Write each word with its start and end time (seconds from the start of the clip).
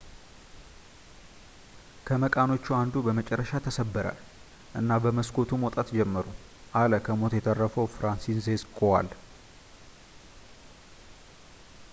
ከመቃኖቹ 2.07 2.65
አንዱ 2.77 2.95
በመጨረሻ 3.07 3.51
ተሰበረ 3.65 4.07
እና 4.79 4.89
በመስኮቱ 5.03 5.51
መውጣት 5.65 5.93
ጀመሩ 5.99 6.25
አለ 6.81 6.91
ከሞት 7.09 7.35
የተረፈው 7.39 7.91
ፍራንሲስዜክ 7.99 8.65
ኮዋል 8.81 9.09